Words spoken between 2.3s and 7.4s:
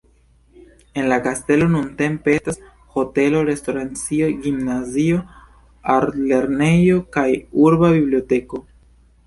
estas hotelo, restoracio, gimnazio, artlernejo kaj